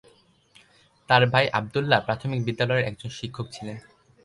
তার 1.09 1.23
ভাই 1.33 1.45
আব্দুল্লাহ 1.59 1.99
প্রাথমিক 2.07 2.39
বিদ্যালয়ের 2.47 2.87
একজন 2.87 3.09
শিক্ষক 3.19 3.45
ছিলেন। 3.51 3.77